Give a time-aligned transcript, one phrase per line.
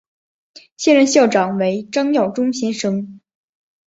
[0.77, 3.19] 现任校长为张耀忠先生。